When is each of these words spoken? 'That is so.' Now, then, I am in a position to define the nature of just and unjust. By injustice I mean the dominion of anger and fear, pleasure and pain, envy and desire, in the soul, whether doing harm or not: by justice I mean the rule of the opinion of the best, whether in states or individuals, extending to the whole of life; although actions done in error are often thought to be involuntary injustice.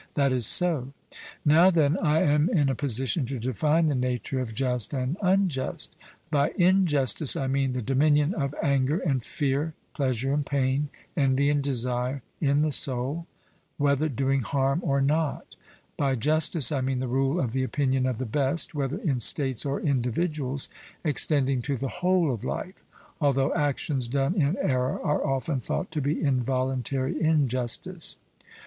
'That 0.15 0.31
is 0.33 0.47
so.' 0.47 0.93
Now, 1.45 1.69
then, 1.69 1.95
I 1.99 2.21
am 2.23 2.49
in 2.49 2.69
a 2.69 2.73
position 2.73 3.23
to 3.27 3.37
define 3.37 3.85
the 3.85 3.93
nature 3.93 4.39
of 4.39 4.55
just 4.55 4.95
and 4.95 5.15
unjust. 5.21 5.95
By 6.31 6.53
injustice 6.57 7.35
I 7.35 7.45
mean 7.45 7.73
the 7.73 7.83
dominion 7.83 8.33
of 8.33 8.55
anger 8.63 8.97
and 8.97 9.23
fear, 9.23 9.75
pleasure 9.93 10.33
and 10.33 10.43
pain, 10.43 10.89
envy 11.15 11.51
and 11.51 11.61
desire, 11.61 12.23
in 12.39 12.63
the 12.63 12.71
soul, 12.71 13.27
whether 13.77 14.09
doing 14.09 14.41
harm 14.41 14.79
or 14.83 15.01
not: 15.01 15.55
by 15.97 16.15
justice 16.15 16.71
I 16.71 16.81
mean 16.81 16.97
the 16.99 17.07
rule 17.07 17.39
of 17.39 17.51
the 17.51 17.61
opinion 17.61 18.07
of 18.07 18.17
the 18.17 18.25
best, 18.25 18.73
whether 18.73 18.97
in 18.97 19.19
states 19.19 19.67
or 19.67 19.79
individuals, 19.79 20.67
extending 21.03 21.61
to 21.61 21.77
the 21.77 21.89
whole 21.99 22.33
of 22.33 22.43
life; 22.43 22.81
although 23.21 23.53
actions 23.53 24.07
done 24.07 24.33
in 24.33 24.57
error 24.57 24.99
are 24.99 25.23
often 25.23 25.59
thought 25.59 25.91
to 25.91 26.01
be 26.01 26.19
involuntary 26.19 27.21
injustice. 27.21 28.17